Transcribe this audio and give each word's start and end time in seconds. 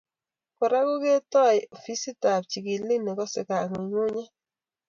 Kora 0.57 0.79
ko 0.87 0.93
ketoi 1.03 1.59
ofisitap 1.75 2.41
chigilik 2.51 3.01
nekosei 3.03 3.47
kangungunyet 3.49 4.31